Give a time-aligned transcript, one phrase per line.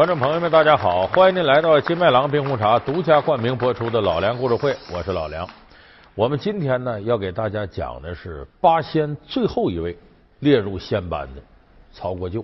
[0.00, 1.06] 观众朋友们，大家好！
[1.08, 5.46] 欢迎您来到金麦郎冰红茶独家冠名播出的《老梁故事会》，我是老梁。
[6.14, 9.94] 我们今天呢，要给大家讲的是八仙最后一位
[10.38, 11.42] 列入仙班的
[11.92, 12.42] 曹国舅。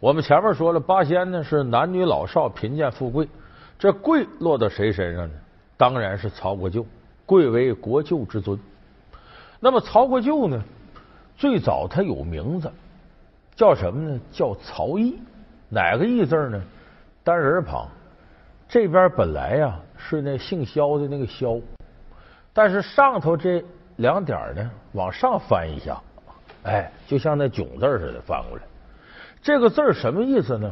[0.00, 3.28] 我们前面说了，八仙呢是男女老少、贫贱富贵，
[3.78, 5.34] 这贵落到谁身上呢？
[5.76, 6.86] 当然是曹国舅，
[7.26, 8.58] 贵为国舅之尊。
[9.60, 10.58] 那么曹国舅呢，
[11.36, 12.72] 最早他有名字，
[13.54, 14.20] 叫什么呢？
[14.32, 15.18] 叫曹毅。
[15.74, 16.62] 哪个义字呢？
[17.24, 17.88] 单人旁。
[18.68, 21.58] 这边本来呀是那姓萧的那个萧，
[22.52, 23.62] 但是上头这
[23.96, 26.00] 两点呢往上翻一下，
[26.62, 28.62] 哎，就像那囧字似的翻过来。
[29.42, 30.70] 这个字什么意思呢？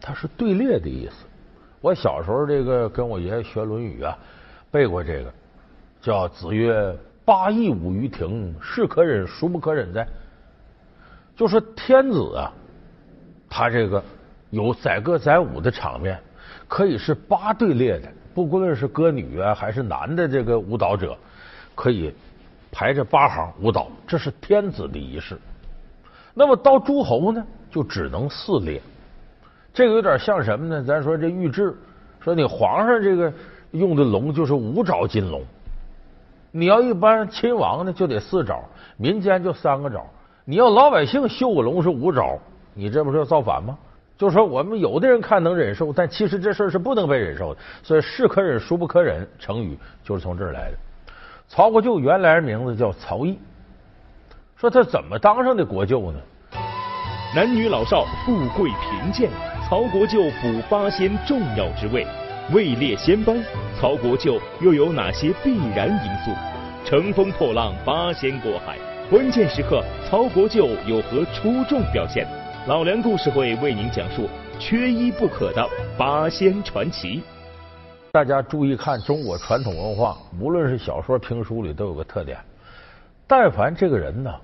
[0.00, 1.26] 它是队列的意思。
[1.80, 4.16] 我小时候这个跟我爷爷学《论语》啊，
[4.70, 5.32] 背过这个，
[6.00, 10.06] 叫“子曰：八佾舞于庭，是可忍，孰不可忍哉？”
[11.34, 12.52] 就说天子啊。
[13.56, 14.04] 他这个
[14.50, 16.20] 有载歌载舞的场面，
[16.68, 21.16] 可以是八队列的，不论是歌女啊还是男的这个舞蹈者，
[21.74, 22.12] 可以
[22.70, 25.38] 排着八行舞蹈，这是天子的仪式。
[26.34, 28.78] 那么到诸侯呢，就只能四列。
[29.72, 30.84] 这个有点像什么呢？
[30.84, 31.74] 咱说这御制，
[32.20, 33.32] 说你皇上这个
[33.70, 35.42] 用的龙就是五爪金龙，
[36.50, 38.62] 你要一般亲王呢就得四爪，
[38.98, 40.04] 民间就三个爪，
[40.44, 42.38] 你要老百姓绣个龙是五爪。
[42.76, 43.76] 你这不是要造反吗？
[44.18, 47.60] 就说我们有的人看能忍受，但其实这事儿是不能被忍受的。
[47.82, 49.26] 所以是可忍，孰不可忍？
[49.38, 50.76] 成语就是从这儿来的。
[51.48, 53.38] 曹国舅原来名字叫曹毅，
[54.56, 56.20] 说他怎么当上的国舅呢？
[57.34, 59.30] 男女老少，富贵贫贱，
[59.68, 62.06] 曹国舅补八仙重要之位，
[62.52, 63.36] 位列仙班。
[63.78, 66.30] 曹国舅又有哪些必然因素？
[66.86, 68.78] 乘风破浪，八仙过海，
[69.10, 72.26] 关键时刻，曹国舅有何出众表现？
[72.66, 74.28] 老梁故事会为您讲述
[74.58, 75.64] 缺一不可的
[75.96, 77.22] 八仙传奇。
[78.10, 82.36] 大家注意看，中国传统文化，无论是小说、评书里都有个特点：
[83.24, 84.34] 但凡这个人呢，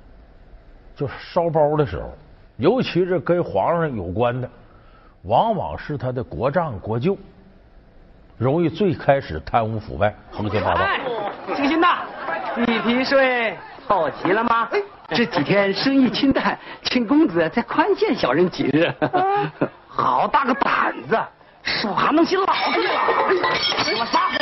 [0.94, 2.12] 就是烧包的时候，
[2.59, 4.49] 尤其是跟皇上有关的，
[5.22, 7.19] 往往是他的国丈、国舅，
[8.39, 11.56] 容易最开始贪污腐败、横行霸道。
[11.56, 12.06] 星星呐，
[12.54, 13.59] 地皮税
[13.89, 14.69] 凑齐了吗？
[15.15, 18.91] 这几天生意清淡，请公子再宽限小人几日。
[19.87, 21.21] 好大个胆子，
[21.62, 23.28] 说话能起老子来了！
[23.84, 24.39] 给我撒谎！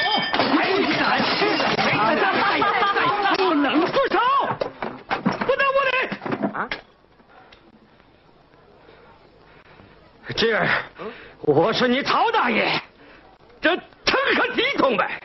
[0.57, 2.63] 没敢吃的，没敢大爷，
[3.37, 4.19] 不能自首，
[5.09, 5.93] 不能无礼。
[6.55, 6.69] 啊！
[10.37, 10.69] 这儿，
[11.41, 12.81] 我是你曹大爷，
[13.61, 15.21] 这成何体统呗？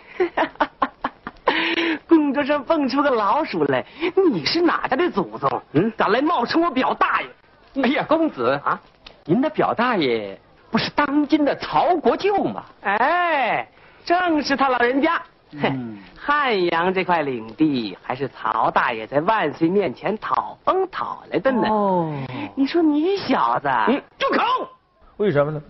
[2.35, 3.85] 供桌上蹦出个老鼠来，
[4.29, 5.49] 你是哪家的祖宗？
[5.71, 7.81] 嗯，敢来冒充我表大爷？
[7.81, 8.79] 哎呀，公子啊，
[9.23, 10.37] 您的表大爷
[10.69, 12.65] 不是当今的曹国舅吗？
[12.81, 13.65] 哎，
[14.03, 15.21] 正是他老人家。
[15.61, 21.69] 哼，汉阳这块领地还是曹大爷在万岁面前讨封讨来的呢。
[21.69, 22.13] 哦，
[22.53, 24.67] 你说你小子，你住口！
[25.15, 25.61] 为什么呢？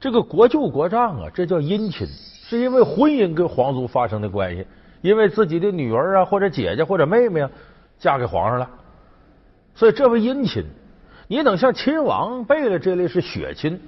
[0.00, 4.66] 这个国舅国丈啊，这叫姻亲，是因为婚姻跟皇族发生的关系。
[5.00, 7.50] 因为自己的女儿啊，或者姐姐或者妹妹啊，
[7.98, 8.70] 嫁给皇上了，
[9.74, 10.64] 所以这为姻亲。
[11.28, 13.80] 你等像亲王辈了这类是血亲，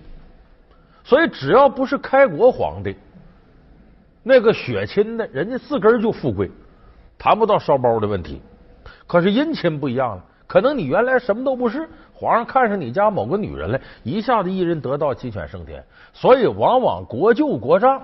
[1.04, 2.96] 所以只要不是开国皇帝，
[4.24, 6.50] 那个血亲的人家自个就富贵，
[7.16, 8.42] 谈不到烧包的问题。
[9.06, 15.80] 可是姻亲不一样了，可能你原来什么都不是，皇上看上你家某个女人了，一下子一人得道，鸡犬升天。
[16.12, 18.02] 所以往往国舅国丈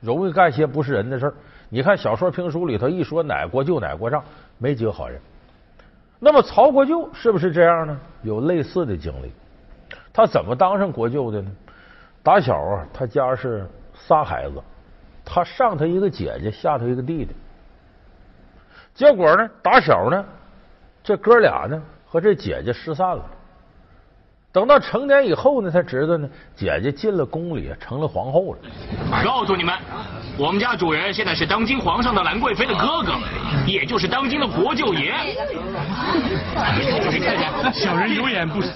[0.00, 1.34] 容易干些不是人的事儿。
[1.68, 4.22] 你看小说评书里头一说哪国舅哪国丈，
[4.58, 5.20] 没几个好人。
[6.20, 8.00] 那么曹国舅是不是这样呢？
[8.22, 9.32] 有类似的经历。
[10.12, 11.50] 他怎么当上国舅的呢？
[12.22, 14.62] 打小啊，他家是仨孩子，
[15.24, 17.34] 他上头一个姐姐，下头一个弟弟。
[18.94, 20.24] 结果呢，打小呢，
[21.02, 23.24] 这哥俩呢和这姐姐失散了。
[24.52, 28.58] 等到成年以后呢，才知道呢，姐姐进了宫里，成了皇后了。
[29.24, 29.74] 告诉你们，
[30.36, 33.12] 我们家主人现在是当今皇上的兰贵妃的哥哥，
[33.66, 35.14] 也就是当今的国舅爷。
[37.72, 38.68] 小人有眼不识，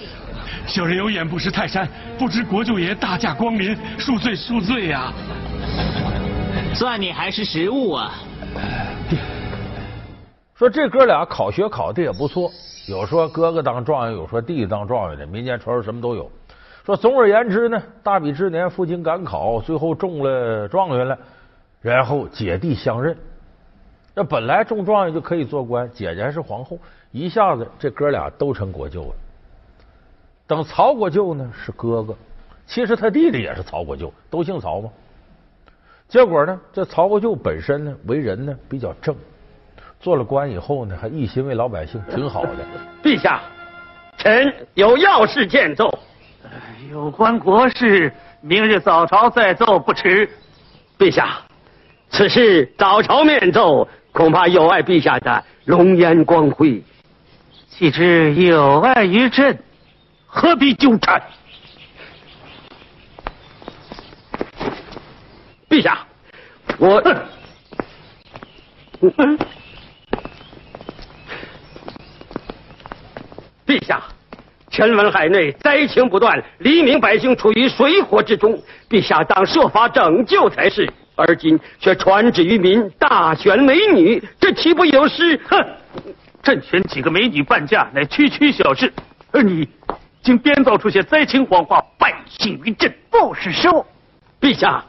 [0.67, 5.13] 小人有眼不识泰山，不知国舅爷大驾光临，恕罪恕罪呀！
[6.75, 8.13] 算你还是识物啊！
[10.55, 12.51] 说这哥俩考学考的也不错。
[12.87, 16.31] 有说哥哥当状元，有说弟弟当状元的，民间传说什么都有。
[16.87, 21.19] 说总而言之呢，大比之年赴京赶考，最后中了状元了，
[21.81, 23.17] 然后姐弟相认。
[24.15, 26.79] 那本来中状元就可以做官，姐姐还是皇后，
[27.13, 29.15] 一下子这哥俩都成国舅了。
[30.47, 32.17] 等曹国舅呢是哥哥，
[32.67, 34.91] 其实他弟弟也是曹国舅，都姓曹嘛。
[36.09, 39.15] 结果呢，这曹国舅本身呢，为人呢比较正，
[40.01, 42.57] 做了官以后呢，还一心为老百姓，挺好的。
[43.05, 43.43] 陛下，
[44.17, 45.97] 臣有要事见奏。
[46.91, 48.11] 有关国事，
[48.41, 50.29] 明日早朝再奏不迟。
[50.99, 51.43] 陛下，
[52.11, 56.83] 此事早朝面奏，恐怕有碍陛下的龙颜光辉。
[57.69, 59.59] 岂知有碍于朕，
[60.27, 61.23] 何必纠缠？
[65.69, 66.07] 陛下，
[66.79, 67.01] 我，
[73.67, 74.03] 陛下，
[74.71, 80.91] 全文海内灾情不断，黎民百姓处于水火之中，陛下当设法拯救才是。
[81.19, 85.37] 而今却传旨于民，大选美女，这岂不有失？
[85.49, 85.59] 哼！
[86.45, 88.93] 朕选几个美女伴驾，乃区区小事，
[89.33, 89.69] 而你
[90.23, 93.85] 竟编造出些灾情谎话，败信于朕，不是收，
[94.41, 94.85] 陛下。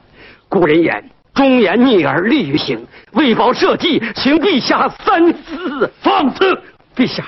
[0.47, 1.03] 古人言
[1.33, 5.91] ：“忠言逆耳利于行。”为保社稷，请陛下三思。
[5.99, 6.61] 放肆！
[6.95, 7.25] 陛下。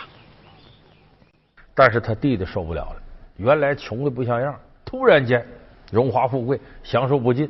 [1.74, 2.95] 但是他弟弟受不了了，
[3.38, 4.56] 原来穷的不像样，
[4.86, 5.44] 突然间
[5.92, 7.50] 荣华富贵享受不尽，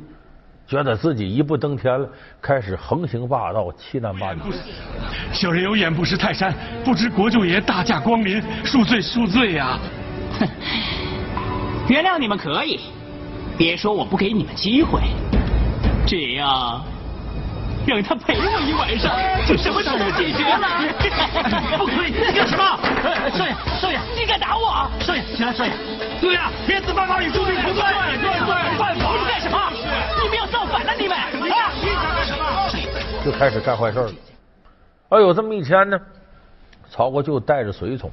[0.66, 2.08] 觉得自己一步登天了，
[2.40, 4.40] 开始横行霸道，欺男霸女。
[5.32, 6.54] 小人有眼不识泰山，
[6.84, 9.78] 不知国舅爷大驾光临，恕罪恕罪呀！
[10.38, 10.48] 哼，
[11.88, 12.80] 原谅你们可以，
[13.58, 15.02] 别说我不给你们机会。
[16.06, 16.82] 这样，
[17.86, 19.12] 让他陪我一晚上，
[19.46, 20.68] 就什么都解决了。
[21.76, 22.12] 不可以！
[22.12, 22.78] 你干什么？
[23.30, 24.88] 少爷，少爷，你敢打我？
[25.00, 25.72] 少爷，起来，少爷。
[26.20, 27.82] 对呀，别自发发与朱棣同罪。
[27.82, 29.12] 对对对，犯法！
[29.18, 29.58] 你干什么？
[30.22, 31.16] 你们要造反了，你们！
[31.16, 31.72] 啊！
[32.14, 33.24] 干什么？
[33.24, 34.12] 就开始干坏事了。
[35.08, 35.98] 哎，有这么一天呢，
[36.88, 38.10] 曹国舅带着随从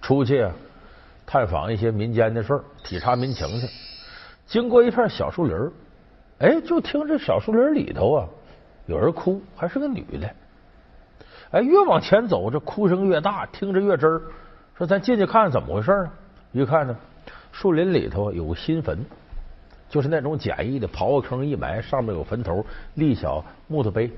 [0.00, 0.50] 出去啊
[1.26, 3.68] 探访一些民间的事儿，体察民情去。
[4.46, 5.70] 经过一片小树林儿。
[6.38, 8.24] 哎，就听这小树林里头啊，
[8.88, 10.28] 有人哭，还是个女的。
[11.50, 14.22] 哎，越往前走，这哭声越大，听着越真儿。
[14.76, 16.10] 说咱进去看看怎么回事啊？
[16.52, 16.96] 一看呢，
[17.52, 18.98] 树林里头有个新坟，
[19.90, 22.64] 就是那种简易的刨个坑一埋，上面有坟头，
[22.94, 24.10] 立小木头碑。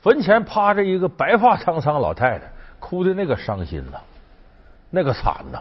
[0.00, 2.44] 坟前趴着一个白发苍苍老太太，
[2.78, 3.98] 哭的那个伤心呐，
[4.88, 5.60] 那个惨呐。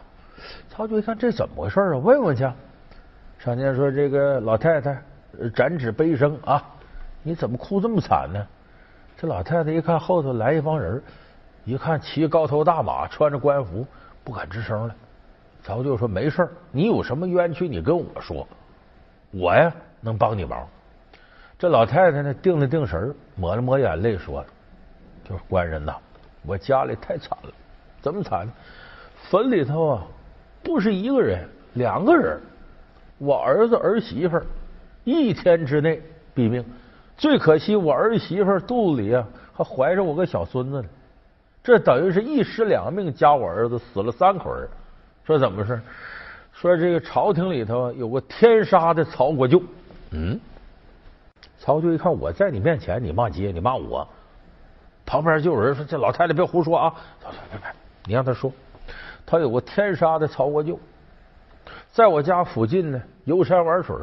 [0.70, 1.98] 曹军一看这怎么回事啊？
[1.98, 2.48] 问问去。
[3.40, 5.02] 上前说：“这个老太太。”
[5.56, 6.62] 展纸悲声啊！
[7.24, 8.48] 你怎么哭这么惨呢？
[9.18, 11.02] 这老太太一看后头来一帮人，
[11.64, 13.86] 一看骑高头大马，穿着官服，
[14.24, 14.96] 不敢吱声了。
[15.64, 18.48] 曹舅说：“没事你有什么冤屈，你跟我说，
[19.30, 20.68] 我呀能帮你忙。”
[21.60, 24.44] 这老太太呢，定了定神，抹了抹眼泪，说
[25.24, 25.96] ：“就是官人呐，
[26.44, 27.52] 我家里太惨了，
[28.02, 28.48] 怎么惨？
[29.30, 30.04] 坟里头啊，
[30.64, 32.40] 不是一个人，两个人，
[33.20, 34.42] 我儿子儿媳妇。”
[35.04, 36.02] 一天之内
[36.36, 36.64] 毙命，
[37.22, 39.24] 最可惜我儿媳妇肚子里啊
[39.54, 40.88] 还怀着我个小孙子呢，
[41.64, 44.68] 这等于是一尸两命，加我儿子死了三口人。
[45.24, 45.80] 说怎么回事？
[46.52, 49.62] 说这个朝廷里头有个天杀的曹国舅。
[50.10, 50.40] 嗯，
[51.60, 54.08] 曹舅一看我在你面前，你骂街，你骂我。
[55.06, 56.92] 旁边就有人说：“这老太太别胡说啊！”
[57.22, 57.72] 别别别，
[58.06, 58.52] 你让他说，
[59.28, 60.80] 他有个天杀的曹国舅，
[61.92, 63.96] 在我家附近呢游山玩水。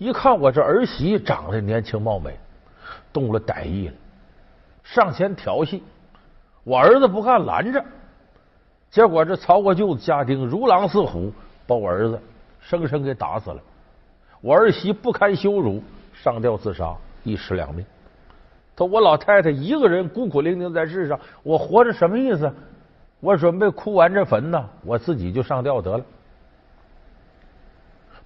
[0.00, 2.34] 一看我这儿媳长得年轻貌美，
[3.12, 3.94] 动了歹意了，
[4.82, 5.82] 上前调戏
[6.64, 7.84] 我儿子，不干拦着，
[8.90, 11.30] 结果这曹国舅子家丁如狼似虎，
[11.66, 12.18] 把我儿子
[12.60, 13.60] 生生给打死了。
[14.40, 15.82] 我儿媳不堪羞辱，
[16.14, 17.84] 上吊自杀，一尸两命。
[18.74, 22.50] 他我老太太一个人孤苦伶仃在世上，我活着什么意思？
[23.20, 26.04] 我准备哭完这坟呢，我自己就上吊得了。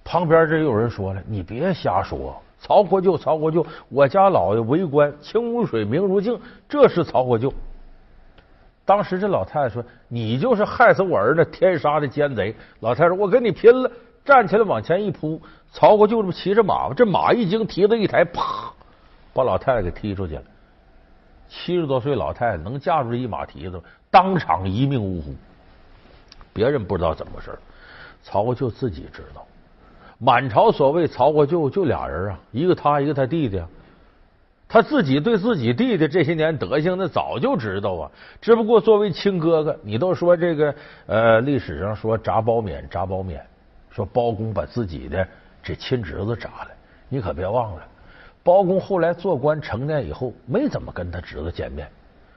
[0.05, 7.51] 旁边这有人说了：“你别瞎说，曹国舅，曹国舅，我家老爷为官清如水，明如镜，这是曹国舅。”
[8.85, 13.91] 当时这老太太说：“你就是害死我儿子天杀的奸贼！”老太太说：“我跟你拼了！”
[14.23, 16.93] 站起来往前一扑，曹国舅这不骑着马吗？
[16.95, 18.71] 这马一惊，蹄子一抬，啪，
[19.33, 20.43] 把老太太给踢出去了。
[21.47, 23.81] 七十多岁老太太能架住这一马蹄子，
[24.11, 25.33] 当场一命呜呼。
[26.53, 27.57] 别人不知道怎么回事，
[28.23, 29.45] 曹国舅自己知道。
[30.17, 33.61] 满朝所谓曹国舅就俩人啊，一个他，一个他弟弟。
[34.67, 38.11] 他自己对自己弟弟这些年德行，那早就知道啊。
[38.41, 43.39] 只不过作为亲哥哥，你都说这个呃，历史上说铡褒勉，铡褒勉，
[43.91, 45.27] 说包公把自己的
[45.61, 46.67] 这亲侄子铡了。
[47.09, 47.87] 你可别忘了，
[48.41, 51.87] 包公后来做官成年以后，没怎么跟他侄子见面。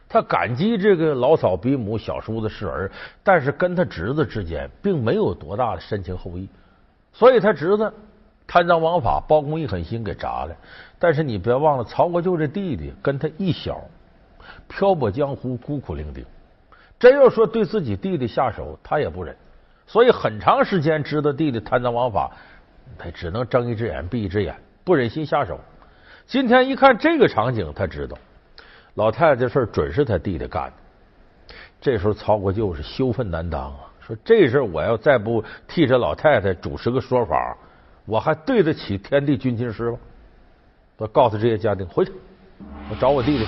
[0.07, 2.91] 他感激这个老嫂比母，小叔子是儿，
[3.23, 6.47] 但是跟他侄子之间并没有多大的深情厚谊。
[7.19, 7.93] 所以他侄子
[8.47, 10.55] 贪赃枉法、包公一狠心给铡了。
[11.01, 13.81] 但是你别忘了，曹国舅这弟弟跟他一小，
[14.69, 16.25] 漂泊江湖，孤苦伶仃。
[16.97, 19.37] 真要说对自己弟弟下手，他也不忍。
[19.85, 22.31] 所以很长时间知道弟弟贪赃枉法，
[22.97, 25.59] 他只能睁一只眼闭一只眼，不忍心下手。
[26.25, 28.17] 今天一看这个场景，他知道
[28.95, 31.55] 老太太这事准是他弟弟干的。
[31.81, 37.55] 这时候曹国舅是羞愤难当啊，说这事我要再不替这老太太主持个说法，
[38.07, 39.99] 我还对得起天地君亲师吗？
[40.97, 42.13] 我告诉这些家丁回去，
[42.89, 43.47] 我找我弟弟。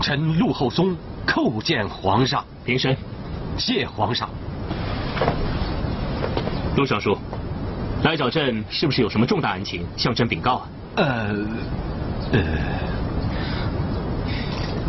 [0.00, 2.96] 臣陆厚松叩见皇上，平身，
[3.58, 4.30] 谢皇上。
[6.76, 7.18] 陆尚书，
[8.04, 10.68] 来找朕是不是有什么重大案情向朕禀告啊？
[10.94, 11.04] 呃
[12.32, 12.40] 呃，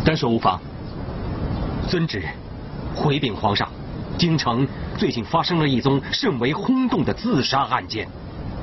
[0.04, 0.60] 单说无妨。
[1.88, 2.24] 遵旨，
[2.94, 3.68] 回禀皇上，
[4.16, 4.66] 京城
[4.96, 8.08] 最近发生了一宗甚为轰动的自杀案件，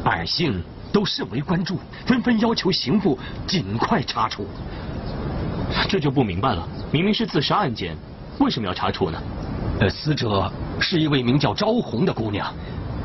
[0.03, 4.48] 百姓都甚为关注，纷纷要求刑部尽快查处。
[5.88, 7.96] 这就不明白了，明明是自杀案件，
[8.39, 9.22] 为什么要查处呢？
[9.79, 12.51] 呃，死者是一位名叫昭红的姑娘，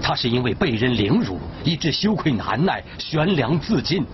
[0.00, 4.06] 她是因为被人凌辱，以致羞愧难耐，悬梁自尽。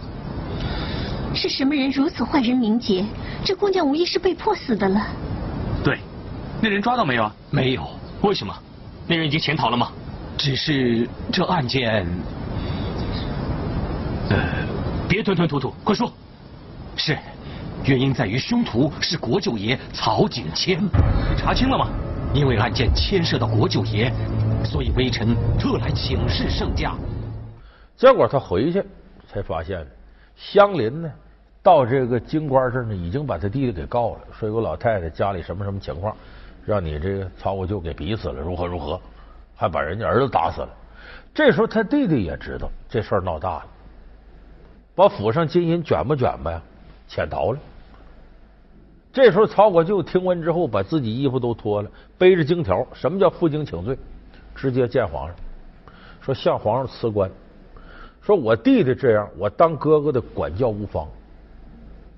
[1.34, 3.04] 是什么人如此坏人名节？
[3.44, 5.06] 这姑娘无疑是被迫死的了。
[5.84, 5.98] 对，
[6.60, 7.34] 那人抓到没有啊？
[7.50, 7.86] 没有。
[8.22, 8.54] 为什么？
[9.06, 9.90] 那人已经潜逃了吗？
[10.36, 12.06] 只是这案件……
[14.30, 14.36] 呃，
[15.08, 16.12] 别吞吞吐吐，快说。
[16.96, 17.16] 是。
[17.84, 20.80] 原因在于凶徒是国舅爷曹景谦，
[21.36, 21.88] 查清了吗？
[22.34, 24.12] 因为案件牵涉到国舅爷，
[24.64, 26.94] 所以微臣特来请示圣驾。
[27.96, 28.84] 结果他回去
[29.32, 29.86] 才发现，
[30.38, 31.12] 乡邻呢
[31.62, 36.16] 到这个京官这儿呢，已经把他弟弟给告了，说有个老太太家里什么什么情况，
[36.64, 38.98] 让你这个曹国舅给逼死了，如何如何，
[39.56, 40.68] 还把人家儿子打死了。
[41.34, 43.66] 这时候他弟弟也知道这事儿闹大了，
[44.94, 46.62] 把府上金银卷吧卷吧呀。
[47.08, 47.58] 潜逃了。
[49.10, 52.86] 这时候，曹国舅听闻之后，把自己衣服都脱了，背着金条。
[52.92, 53.98] 什么叫负荆请罪？
[54.54, 55.34] 直接见皇上，
[56.20, 57.30] 说向皇上辞官。
[58.28, 61.08] 说我弟弟这样，我当哥哥的管教无方，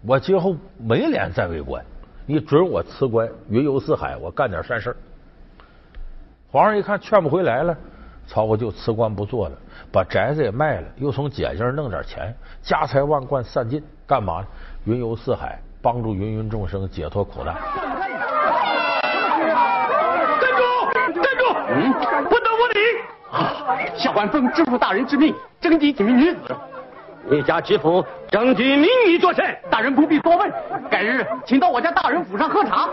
[0.05, 1.81] 我今后没脸再为官。
[2.27, 4.97] 你准我辞官，云游四海，我干点善事。
[6.51, 7.77] 皇上一看劝不回来了，
[8.27, 9.57] 曹国舅辞官不做了，
[9.93, 14.47] 把宅子也卖了，又从姐姐那弄点钱，家财万贯散尽，干嘛呢？
[14.87, 17.55] 云游四海，帮助芸芸众生解脱苦难。
[20.41, 21.23] 站住！
[21.23, 21.45] 站住！
[21.69, 21.95] 嗯，
[24.01, 26.57] 小官奉知府大人之命，征集几名女子。
[27.29, 29.45] 你家知府征集民女作甚？
[29.71, 30.51] 大人不必多问，
[30.91, 32.89] 改日请到我家大人府上喝茶。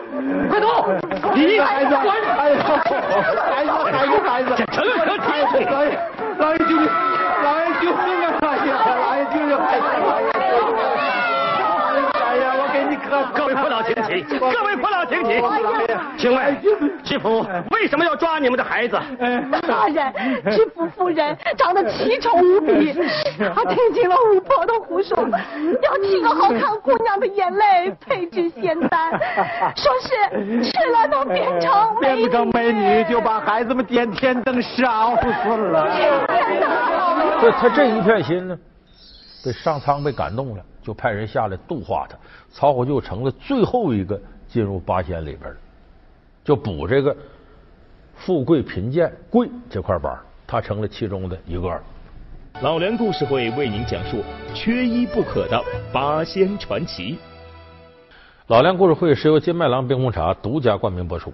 [0.50, 0.92] 快走！
[1.34, 5.64] 你孩子，哎呀，孩子，孩子，孩子，这成何体统？
[5.70, 5.98] 老爷，
[6.42, 6.90] 老爷救命！
[7.42, 8.36] 老爷救命啊！
[8.42, 9.84] 老爷，老爷救救孩子！
[13.34, 15.42] 各位父老请起，各位父老请起。
[16.18, 16.58] 请问
[17.04, 19.00] 知府为什么要抓你们的孩子？
[19.68, 20.14] 大人，
[20.52, 22.94] 知府夫人长得奇丑无比，
[23.56, 29.12] 她听进了巫婆的胡说，要替个好看姑娘的眼泪配制仙丹，
[29.76, 35.88] 说是吃了能变成变不成美女，就把孩子们点天灯烧死了。
[37.40, 38.58] 这他这一片心呢，
[39.46, 40.64] 被上苍被感动了。
[40.88, 42.18] 就派人下来度化他，
[42.50, 44.18] 曹国舅成了最后一个
[44.48, 45.58] 进入八仙里边的，
[46.46, 47.14] 就补这个
[48.16, 50.18] 富贵贫贱贵这块板，
[50.48, 51.78] 他成了其中的一个。
[52.62, 57.18] 老梁故事会为您讲述缺一不可的八仙传奇。
[58.48, 61.34] 老梁故事会是由金麦郎冰红茶独家冠名播出。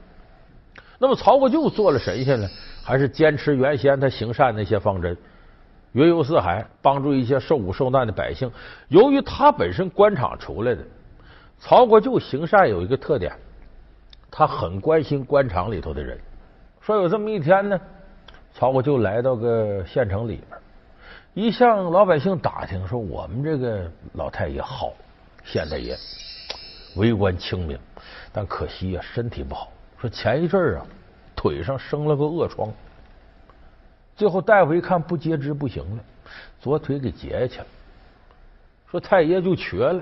[0.98, 2.50] 那么曹国舅做了神仙呢，
[2.83, 5.15] 还是坚持原先他行善那些方针？
[5.93, 8.51] 云游四海，帮助一些受苦受难的百姓。
[8.88, 10.83] 由于他本身官场出来的，
[11.59, 13.31] 曹国舅行善有一个特点，
[14.31, 16.19] 他很关心官场里头的人。
[16.81, 17.79] 说有这么一天呢，
[18.53, 20.59] 曹国舅来到个县城里边，
[21.35, 24.93] 一向老百姓打听说我们这个老太爷好，
[25.43, 25.95] 县太爷
[26.95, 27.77] 为官清明，
[28.31, 29.71] 但可惜呀身体不好。
[30.01, 30.85] 说前一阵啊，
[31.35, 32.67] 腿上生了个恶疮。
[34.15, 36.03] 最后大夫一看不截肢不行了，
[36.60, 37.65] 左腿给截下去了。
[38.89, 40.01] 说太爷就瘸了。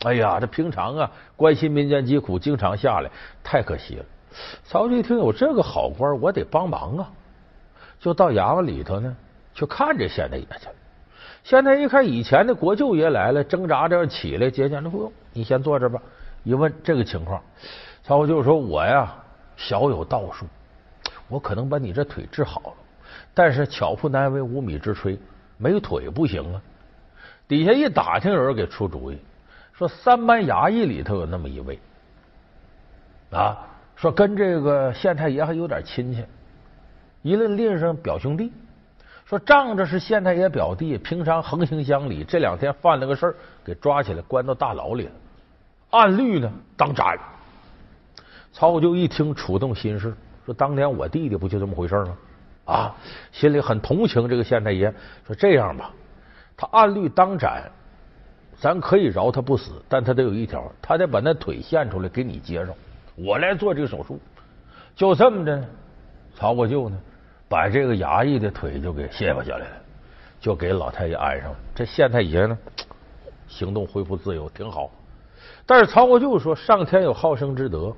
[0.00, 3.10] 哎呀，这平常啊关心民间疾苦，经常下来，
[3.42, 4.04] 太可惜了。
[4.64, 7.10] 曹丕一听有这个好官，我得帮忙啊，
[7.98, 9.16] 就到衙门里头呢
[9.54, 10.74] 去看这县太爷去了。
[11.42, 15.98] 县太爷一看以前的国舅爷来了，挣扎着起来接见，那不用，你先坐这吧。
[16.44, 17.42] 一问这个情况，
[18.04, 19.12] 曹国舅说：“我呀
[19.56, 20.44] 小有道术，
[21.28, 22.72] 我可能把你这腿治好了。
[23.34, 25.18] 但是巧妇难为无米之炊，
[25.58, 26.60] 没腿不行啊。
[27.48, 29.18] 底下一打听，有人给出主意，
[29.72, 31.78] 说三班衙役里头有那么一位
[33.30, 33.58] 啊，
[33.94, 36.24] 说跟这个县太爷还有点亲戚，
[37.22, 38.52] 一论拎上表兄弟。
[39.24, 45.10] 说仗着是县太爷表弟，平常横行乡里，这两天犯了个事儿，给抓起来关到大牢里了。
[45.90, 47.18] 按律呢，当斩。
[48.52, 52.16] 曹国舅一听，触动心事，说当年我弟弟不就这么回事吗？
[52.66, 52.94] 啊，
[53.32, 54.92] 心里很同情这个县太爷。
[55.26, 55.90] 说这样吧，
[56.54, 57.62] 他按律当斩，
[58.60, 62.74] 咱可以饶他不死，但他得有一条，他得把那腿献出来给你接上，
[63.14, 64.20] 我来做这个手术。
[64.94, 65.64] 就这么着，
[66.34, 66.98] 曹国舅呢？
[67.48, 69.76] 把这个衙役的腿就给卸巴下来了，
[70.40, 71.56] 就给老太爷安上了。
[71.76, 72.58] 这县太爷呢，
[73.46, 74.90] 行动恢复自由，挺好。
[75.64, 77.94] 但是曹国舅说：“上天有好生之德，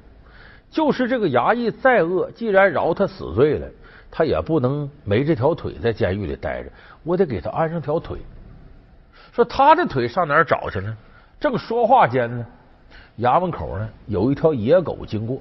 [0.71, 3.67] 就是这个衙役再恶，既然饶他死罪了，
[4.11, 6.71] 他也不能没这条腿在监狱里待着，
[7.05, 8.19] 我得给他安上条腿。”
[9.33, 10.97] 说他的腿上哪儿找去呢？
[11.38, 12.47] 正说话间呢，
[13.19, 15.41] 衙门口呢有一条野狗经过。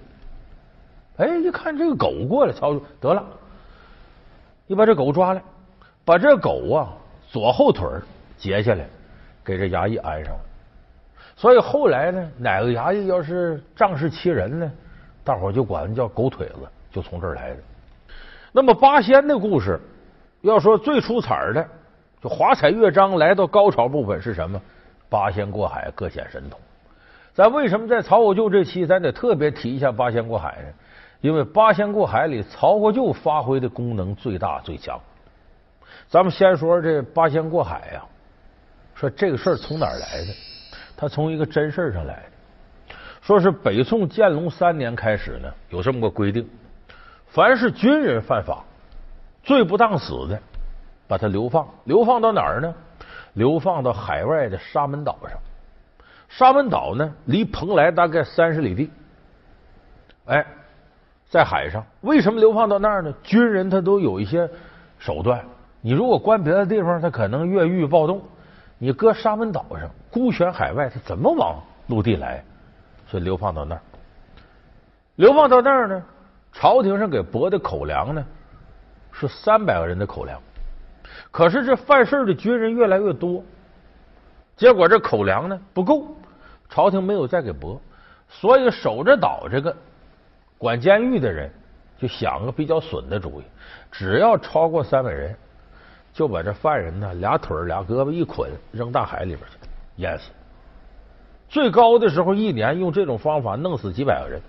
[1.18, 3.26] 哎，一看这个狗过来，曹得了。
[4.68, 5.42] 你把这狗抓来，
[6.06, 6.94] 把这狗啊
[7.30, 7.88] 左后腿
[8.38, 8.86] 截下来，
[9.44, 10.40] 给这衙役安上了。
[11.36, 14.72] 所以后来呢，哪个衙役要是仗势欺人呢，
[15.24, 17.58] 大伙就管他叫狗腿子，就从这儿来的。
[18.58, 19.80] 那么八仙的故事，
[20.42, 21.64] 要说最出彩的，
[22.20, 24.60] 就华彩乐章来到高潮部分是什么？
[25.08, 26.60] 八仙过海，各显神通。
[27.36, 30.74] 咱为什么在曹国舅这期，咱得特别提一下八仙过海呢？
[31.22, 35.00] 因为八仙过海里，曹国舅发挥的功能最大最强。
[36.08, 38.04] 咱们先说这八仙过海呀，
[38.96, 40.34] 说这个事儿从哪儿来的？
[40.98, 42.89] 他从一个真事儿上来的。
[43.22, 46.50] 说是北宋建隆三年开始呢，有这么个规定：
[47.28, 48.63] 凡是军人犯法，
[49.44, 50.40] 罪不当死的，
[51.08, 51.68] 把他流放。
[51.86, 52.74] 流放到哪儿呢？
[53.34, 55.38] 流放到海外的沙门岛上。
[56.30, 58.90] 沙门岛呢，离蓬莱大概三十里地。
[60.26, 60.46] 哎。
[61.30, 63.13] 在海上，为什么流放到那儿呢？
[63.22, 64.50] 军人他都有一些
[64.98, 65.44] 手段。
[65.82, 68.22] 你如果关别的地方，他可能越狱暴动。
[68.78, 72.42] 你搁沙门岛上，孤悬海外，他怎么往陆地来？
[73.10, 73.82] 所以流放到那儿。
[75.16, 76.02] 流放到那儿呢，
[76.60, 78.26] 朝廷上给拨的口粮呢
[79.12, 80.41] 是三百个人的口粮。
[81.30, 83.43] 可是这犯事的军人越来越多，
[84.56, 86.08] 结果这口粮呢不够，
[86.67, 87.80] 朝廷没有再给拨，
[88.28, 89.76] 所以守着岛这个。
[90.58, 91.52] 管监狱的人
[92.00, 93.43] 就想个比较损的主意，
[93.91, 95.38] 只要超过三百人，
[96.12, 100.32] 就把这犯人呢俩腿俩胳膊一捆扔大海里边去淹死。
[101.48, 104.41] 最高的时候一年用这种方法弄死几百个人。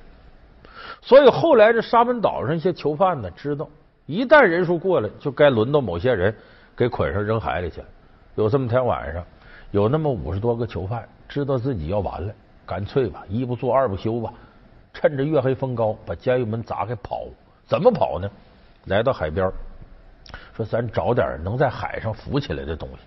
[1.00, 3.68] 所以后来这沙门岛上一些囚犯呢知道，
[4.06, 6.34] 一旦人数过了，就该轮到某些人
[6.76, 7.82] 给捆上扔海里去。
[8.34, 9.24] 有这么天晚上，
[9.70, 12.32] 有那么五十多个囚犯知道自己要完了，
[12.64, 14.32] 干脆吧，一不做二不休吧。
[14.94, 17.26] 趁着月黑风高，把监狱门砸开跑。
[17.66, 18.30] 怎么跑呢？
[18.86, 19.50] 来到海边，
[20.56, 22.98] 说咱找点能在海上浮起来的东西，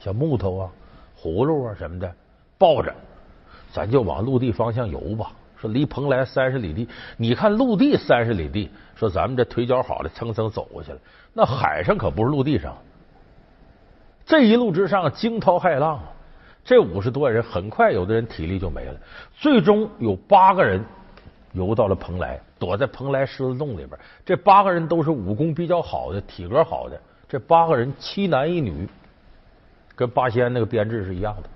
[0.00, 0.70] 像木头啊、
[1.18, 2.12] 葫芦啊什么的，
[2.58, 2.92] 抱着，
[3.72, 5.30] 咱就往陆地方向游吧。
[5.60, 10.98] 说离蓬莱三十里地，你看陆地三十里地，说咱们这腿脚好的蹭蹭走过去了。
[11.32, 12.76] 那海上可不是陆地上，
[14.24, 16.00] 这一路之上惊涛骇浪，
[16.64, 18.94] 这五十多人很快，有的人体力就没了。
[19.36, 20.84] 最终有八个人。
[21.54, 23.98] 游到了蓬莱，躲在蓬莱狮子洞里边。
[24.24, 27.00] 这八个人都是武功比较好的，体格好的。
[27.26, 28.86] 这八个人七男一女，
[29.96, 31.48] 跟八仙那个编制是一样的。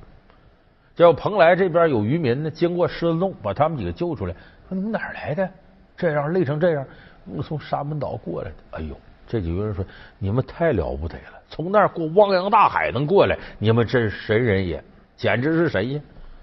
[0.95, 4.35] 叫蓬莱这边有渔民呢，经过狮子洞，把他们几个救出来。
[4.69, 5.49] 说你们哪来的？
[5.97, 6.85] 这样累成这样，
[7.27, 8.57] 我从沙门岛过来的。
[8.73, 9.85] 哎呦，这几个人说
[10.19, 14.83] 你们太了不得了，从那儿过汪洋大海能过来，你们真是神人也，
[15.17, 16.01] 简直是神呀！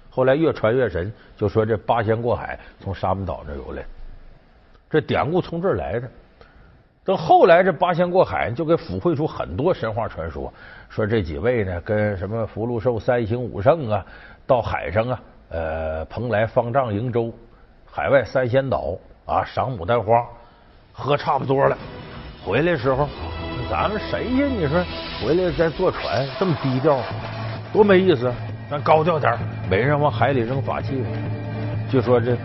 [0.09, 3.83] 后来越传越神，就说这八仙过海从沙门岛那游来，
[4.89, 6.09] 这典故从这儿来的。
[7.09, 10.53] 等后来这八仙过海就给抚绘出很多神话传说，
[10.89, 14.05] 说这几位呢跟什么福禄寿三行五圣啊，
[14.45, 15.19] 到海上啊，
[15.49, 17.33] 呃，蓬莱、方丈、瀛洲、
[17.91, 18.95] 海外三仙岛
[19.25, 20.23] 啊，赏牡丹花，
[20.93, 21.75] 喝差不多了，
[22.45, 23.09] 回来时候，
[23.71, 24.45] 咱们谁呀？
[24.45, 24.79] 你说
[25.19, 26.99] 回来再坐船这么低调，
[27.73, 28.31] 多没意思。
[28.69, 29.35] 咱高调点
[29.67, 31.03] 没人往海里扔法器。
[31.91, 32.37] 就说这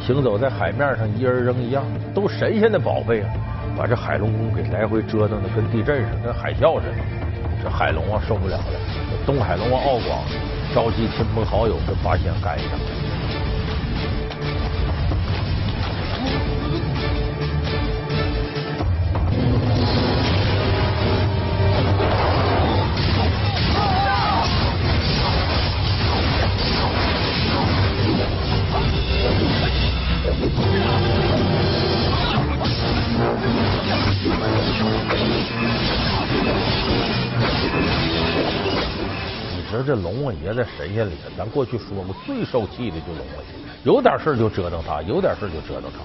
[0.00, 3.30] 行走在海面上，一人扔一样，都神仙的宝贝啊！
[3.76, 6.94] 把这海龙宫给来回折腾的跟地震似的，跟海啸似的。
[7.62, 8.64] 这海龙王受不了了，
[9.26, 10.24] 东海龙王敖广
[10.74, 12.78] 召集亲朋好友跟八仙干一场。
[40.30, 43.44] 王爷在神仙里头，咱过去说过，最受气的就龙王，
[43.84, 45.98] 有点事就折腾他，有点事就折腾他。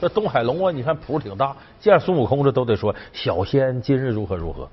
[0.00, 4.68] 这东海龙王，你看谱挺大，见孙悟空这都得说小仙今日如何如何，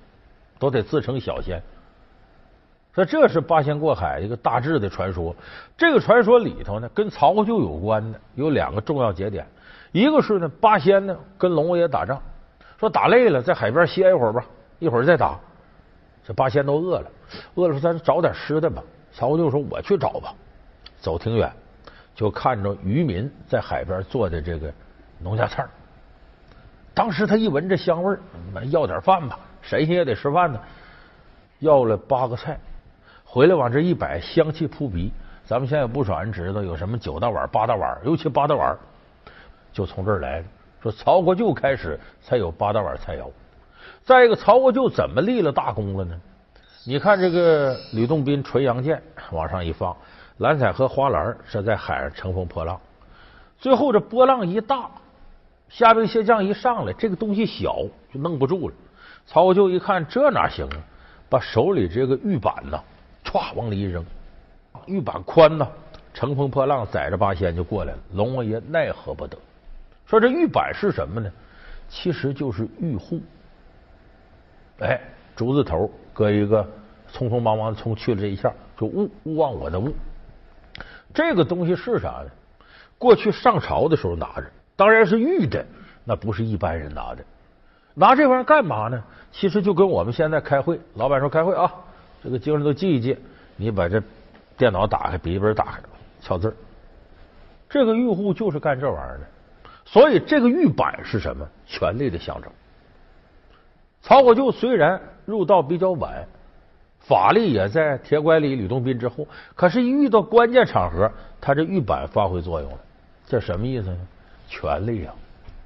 [0.59, 1.61] 都得自称小仙。
[2.93, 5.33] 说这是八仙过海一个大致的传说。
[5.77, 9.47] 这个传说里头呢，跟曹国舅有关的有两个重要节点，
[9.93, 12.21] 一个是呢八仙呢跟龙王爷打仗，
[12.77, 14.43] 说打累了在海边歇一会儿吧，
[14.79, 15.39] 一会儿再打。
[16.23, 17.11] 这八仙都饿了，
[17.55, 18.83] 饿了说咱找点吃的吧。
[19.11, 20.33] 曹国舅说我去找吧。
[20.99, 21.51] 走挺远，
[22.13, 24.71] 就看着渔民在海边做的这个
[25.17, 25.65] 农家菜
[26.93, 28.19] 当时他一闻这香味儿，
[28.65, 30.59] 要点饭吧，神仙也得吃饭呢。
[31.59, 32.59] 要了八个菜。
[33.23, 35.11] 回来往这一摆，香气扑鼻。
[35.45, 38.77] 咱们现在有不少人知道有什么九大碗、八大碗，尤其八大碗
[39.71, 40.43] 就从这儿来。
[40.83, 43.27] 说曹国舅开始才有八大碗菜肴。
[44.03, 46.19] 再一个，曹国舅怎么立了大功了呢？
[46.83, 49.95] 你看这个吕洞宾垂杨剑往上一放，
[50.37, 52.79] 蓝采和花篮是在海上乘风破浪。
[53.59, 54.89] 最后这波浪一大，
[55.69, 57.77] 虾兵蟹将一上来，这个东西小
[58.11, 58.75] 就弄不住了。
[59.27, 60.77] 曹国舅一看这哪行啊？
[61.29, 62.81] 把手里这个玉板呐。
[63.23, 64.03] 唰，往里一扔，
[64.87, 65.67] 玉板宽呐，
[66.15, 67.99] 乘风破浪，载着八仙就过来了。
[68.13, 69.37] 龙王爷奈何不得，
[70.07, 71.31] 说这玉板是什么呢？
[71.87, 73.21] 其实就是玉户。
[74.81, 74.99] 哎，
[75.35, 76.67] 竹字头搁一个，
[77.13, 79.93] 匆匆忙忙的冲去了这一下，就勿勿忘我的勿。
[81.13, 82.29] 这个东西是啥呢？
[82.97, 85.65] 过去上朝的时候拿着，当然是玉的，
[86.03, 87.23] 那不是一般人拿的。
[87.93, 89.03] 拿这玩意儿干嘛呢？
[89.31, 91.71] 其实就跟我们现在开会，老板说开会啊。
[92.23, 93.17] 这个经上都记一记，
[93.55, 94.01] 你把这
[94.57, 95.81] 电脑打开，笔记本打开，
[96.21, 96.55] 敲字
[97.69, 99.25] 这个玉户就是干这玩意儿的，
[99.85, 101.47] 所以这个玉板是什么？
[101.65, 102.51] 权力的象征。
[104.01, 106.27] 曹国舅虽然入道比较晚，
[106.99, 112.77] 法力也在铁拐李、吕洞宾之后，可是，一遇到关键场合，他这玉板发挥作用了。
[113.27, 113.97] 这什么意思呢？
[114.47, 115.13] 权力啊！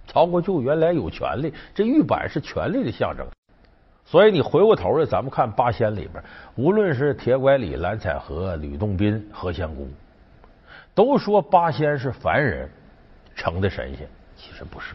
[0.08, 3.26] 曹国舅原来有权力，这玉板是权力的象征。
[4.06, 6.24] 所以你回过头来，咱们看八仙里边，
[6.56, 9.88] 无论是铁拐李、蓝采和、吕洞宾、何仙姑，
[10.94, 12.70] 都说八仙是凡人
[13.36, 14.94] 成的神仙，其实不是。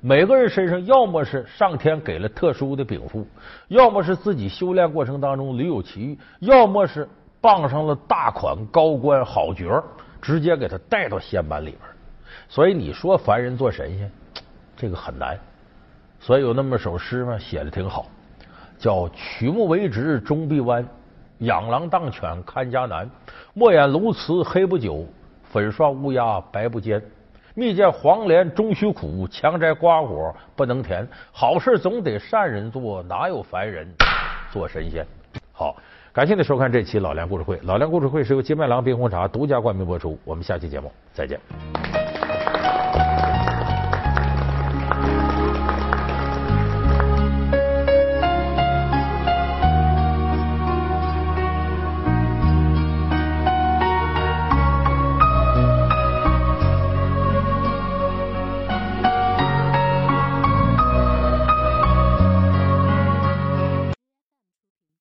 [0.00, 3.26] 每个人身上要么是上天给了特殊的禀赋，
[3.66, 7.08] 要么是自己修炼过程当中屡有奇遇，要么是
[7.40, 9.82] 傍上了大款、高官、好角，
[10.22, 11.80] 直接给他带到仙班里边。
[12.48, 14.10] 所以你说凡人做神仙，
[14.76, 15.36] 这个很难。
[16.20, 18.06] 所以有那么首诗嘛，写的挺好。
[18.78, 20.86] 叫曲目为直终必弯，
[21.38, 23.10] 养狼当犬看家难。
[23.52, 25.04] 莫言鸬鹚黑不久，
[25.42, 27.02] 粉刷乌鸦白不坚。
[27.58, 31.04] 蜜饯黄连终须苦，强摘瓜果不能甜。
[31.32, 33.84] 好事总得善人做，哪有凡人
[34.52, 35.04] 做神仙？
[35.52, 35.76] 好，
[36.12, 37.58] 感谢您收看这期老梁故事会。
[37.64, 40.16] 老梁故事会是由金麦郎冰红茶独家冠名播出。
[40.24, 42.07] 我们下期节目再见。